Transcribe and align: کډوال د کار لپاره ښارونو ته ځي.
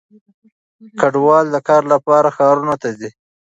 کډوال 0.99 1.45
د 1.51 1.57
کار 1.67 1.83
لپاره 1.93 2.33
ښارونو 2.37 2.73
ته 2.81 2.89
ځي. 2.99 3.09